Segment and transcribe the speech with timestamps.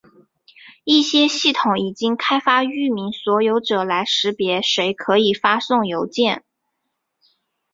[0.83, 6.43] 一些系统已经开发域名所有者来识别谁可以发送邮件。